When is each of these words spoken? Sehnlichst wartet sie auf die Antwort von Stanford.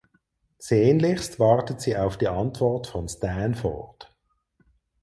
Sehnlichst 0.57 1.39
wartet 1.39 1.79
sie 1.79 1.95
auf 1.95 2.17
die 2.17 2.27
Antwort 2.27 2.87
von 2.87 3.07
Stanford. 3.07 4.11